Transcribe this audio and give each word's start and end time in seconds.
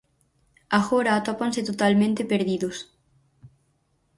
Agora 0.79 1.11
atópanse 1.15 1.61
totalmente 1.69 2.27
perdidos. 2.31 2.77